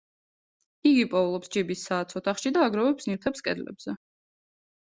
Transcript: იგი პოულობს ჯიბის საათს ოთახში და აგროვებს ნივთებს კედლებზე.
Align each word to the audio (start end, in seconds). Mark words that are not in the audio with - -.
იგი 0.91 1.03
პოულობს 1.11 1.51
ჯიბის 1.57 1.85
საათს 1.91 2.19
ოთახში 2.21 2.55
და 2.57 2.65
აგროვებს 2.71 3.09
ნივთებს 3.13 3.47
კედლებზე. 3.51 3.97